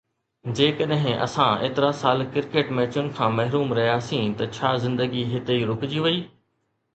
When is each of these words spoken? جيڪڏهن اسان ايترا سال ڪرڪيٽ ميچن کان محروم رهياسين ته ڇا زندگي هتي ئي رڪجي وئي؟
جيڪڏهن 0.59 1.19
اسان 1.25 1.51
ايترا 1.65 1.89
سال 1.99 2.23
ڪرڪيٽ 2.37 2.71
ميچن 2.79 3.11
کان 3.19 3.37
محروم 3.41 3.75
رهياسين 3.81 4.33
ته 4.41 4.49
ڇا 4.57 4.73
زندگي 4.87 5.23
هتي 5.35 5.59
ئي 5.61 5.71
رڪجي 5.75 6.03
وئي؟ 6.09 6.19